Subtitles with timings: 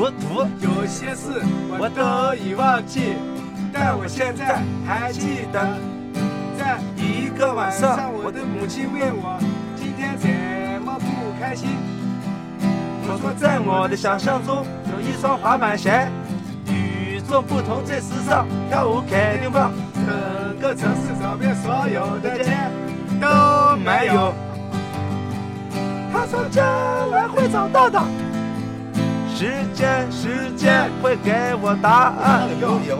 [0.00, 1.42] 读读，有些事
[1.78, 3.16] 我都已忘记，
[3.70, 5.60] 但我现在还记得，
[6.58, 9.38] 在一个晚上，我的母亲问我
[9.76, 10.30] 今天怎
[10.82, 11.68] 么不开心。
[13.12, 16.08] 我说在我的想象中有一双滑板鞋，
[16.68, 19.70] 与众不同，最时尚，跳舞肯定棒。
[19.92, 22.56] 整个城市找遍所有的街
[23.20, 24.32] 都没有。
[26.10, 26.64] 他说将
[27.10, 28.00] 来会找到的。
[29.40, 32.46] 时间，时间会给我答案。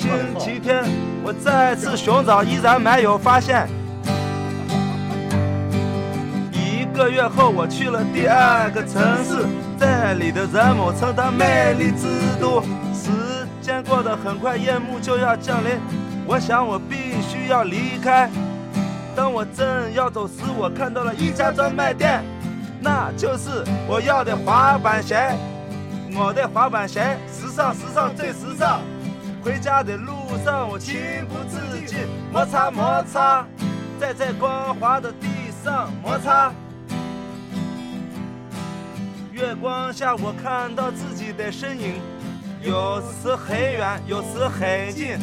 [0.00, 0.82] 星期天，
[1.22, 3.68] 我再次寻找，依然没有发现。
[6.50, 9.44] 一个月后，我去了第二个城市，
[9.78, 12.08] 这里的人们称它魅力之
[12.40, 12.62] 都。
[12.94, 13.10] 时
[13.60, 15.78] 间过得很快，夜幕就要降临，
[16.26, 18.30] 我想我必须要离开。
[19.14, 22.24] 当我正要走时，我看到了一家专卖店，
[22.80, 25.30] 那就是我要的滑板鞋。
[26.14, 28.80] 我的滑板鞋，时尚，时尚，最时尚。
[29.42, 30.12] 回家的路
[30.44, 33.46] 上，我情不自禁摩擦摩擦，
[33.98, 35.26] 在这光滑的地
[35.64, 36.52] 上摩擦。
[39.32, 41.94] 月光下，我看到自己的身影，
[42.60, 45.18] 有时很远，有时很近，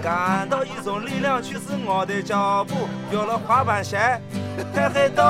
[0.00, 2.74] 感到一种力量驱使我的脚步。
[3.12, 3.98] 有了滑板鞋，
[4.72, 5.22] 天黑都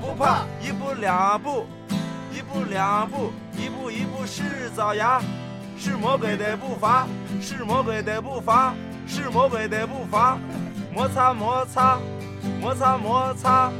[0.00, 1.66] 不怕，一步两步，
[2.32, 3.32] 一步两步。
[3.54, 5.20] 一步一步是爪牙，
[5.76, 7.06] 是魔鬼的步伐，
[7.40, 8.74] 是魔鬼的步伐，
[9.06, 10.38] 是魔鬼的步伐。
[10.94, 11.98] 摩擦摩擦，
[12.60, 13.72] 摩擦摩擦，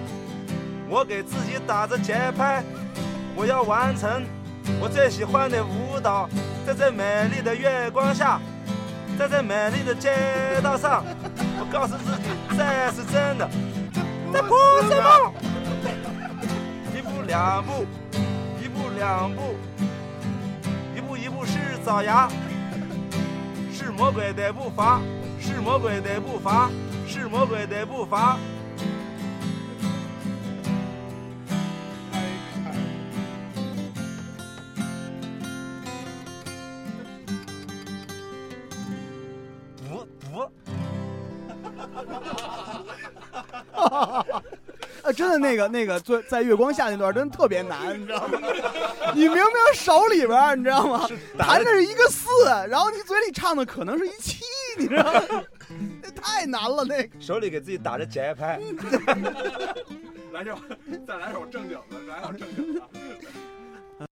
[0.89, 2.63] 我给自己打着节拍，
[3.37, 4.25] 我要完成
[4.81, 6.29] 我最喜欢的舞蹈，
[6.67, 8.41] 在这美丽的月光下，
[9.19, 10.11] 在这美丽的街
[10.63, 11.05] 道上，
[11.61, 13.49] 我告诉自己这是真的，
[14.33, 14.55] 在哭
[14.89, 15.33] 什么？
[16.97, 17.87] 一步两步。
[18.63, 19.57] 一步，两步
[21.23, 22.29] 一步是爪牙，
[23.73, 25.01] 是魔鬼的步伐，
[25.39, 26.69] 是魔鬼的步伐，
[27.07, 28.37] 是魔鬼的步伐。
[39.77, 40.51] 读读，
[43.73, 44.43] 哈哈哈哈。
[45.03, 48.39] 啊，真的那个那个在在月光下那段真的特别难，你知道吗？
[49.15, 51.09] 你明明手里边你知道吗，
[51.39, 52.29] 弹的是一个四，
[52.69, 54.45] 然后你嘴里唱的可能是一七，
[54.79, 55.43] 你知道吗？
[56.03, 58.61] 那太难了，那个手里给自己打着节拍。
[60.33, 60.57] 来首，
[61.07, 62.81] 再来首正经的，来首正经的。